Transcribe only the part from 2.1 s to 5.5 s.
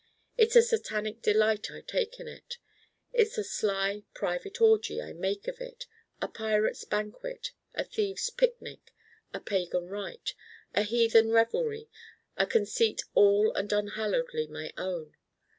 in it. It's a sly private orgie I make